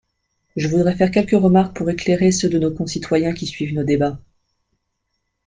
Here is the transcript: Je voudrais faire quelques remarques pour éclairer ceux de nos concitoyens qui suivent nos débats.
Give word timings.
Je 0.55 0.67
voudrais 0.67 0.95
faire 0.95 1.11
quelques 1.11 1.39
remarques 1.39 1.75
pour 1.75 1.87
éclairer 1.87 2.31
ceux 2.31 2.49
de 2.49 2.57
nos 2.57 2.73
concitoyens 2.73 3.33
qui 3.35 3.45
suivent 3.45 3.75
nos 3.75 3.83
débats. 3.83 4.19